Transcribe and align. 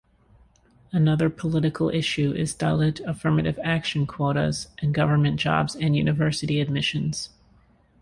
Another 0.91 1.29
political 1.29 1.91
issue 1.91 2.31
is 2.31 2.55
Dalit 2.55 3.01
affirmative-action 3.01 4.07
quotas 4.07 4.69
in 4.81 4.93
government 4.93 5.39
jobs 5.39 5.75
and 5.75 5.95
university 5.95 6.59
admissions. 6.59 7.29